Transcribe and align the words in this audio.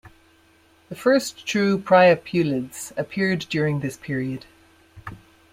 The 0.89 0.95
first 0.95 1.45
true 1.45 1.77
priapulids 1.77 2.91
appeared 2.97 3.41
during 3.49 3.81
this 3.81 3.97
period. 3.97 4.47